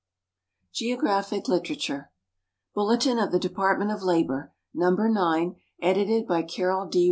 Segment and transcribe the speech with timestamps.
[0.73, 2.09] GEOGRAPHIC LITERATURE
[2.73, 4.51] Bulletin of the Department of Labor.
[4.73, 4.89] No.
[4.95, 5.57] 9.
[5.79, 6.99] Edited by Carroll D.